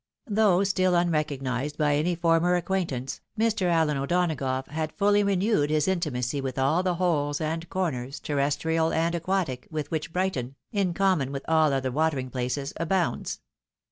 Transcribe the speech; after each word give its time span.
Though 0.25 0.63
still 0.63 0.95
unrecognised 0.95 1.77
by 1.77 1.93
any 1.95 2.15
former 2.15 2.55
acquaintance, 2.55 3.21
Mr. 3.37 3.67
Allen 3.67 3.97
O'Donagough 3.97 4.65
had 4.69 4.91
fully 4.97 5.21
renewed 5.21 5.69
his 5.69 5.87
intimacy 5.87 6.41
with 6.41 6.57
aU 6.57 6.81
the 6.81 6.95
holes 6.95 7.39
and 7.39 7.69
corners, 7.69 8.19
terrestrial 8.19 8.91
and 8.91 9.13
aquatic, 9.13 9.67
with 9.69 9.91
which 9.91 10.11
Brighton, 10.11 10.55
in 10.71 10.95
common 10.95 11.31
with 11.31 11.45
aU 11.47 11.71
other 11.71 11.91
watering 11.91 12.31
places, 12.31 12.73
abounds. 12.77 13.41